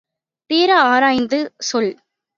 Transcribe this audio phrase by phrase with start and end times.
[0.49, 1.91] தீர ஆராய்ந்து சொல்!